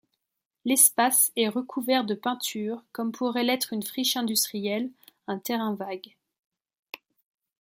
[0.65, 4.89] L'espace et recouvert de peinture comme pourrait l'être une friche industrielle,
[5.27, 6.17] un terrain vague.